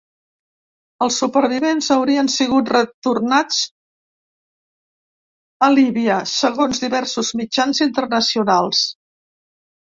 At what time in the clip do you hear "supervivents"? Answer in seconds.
1.23-1.89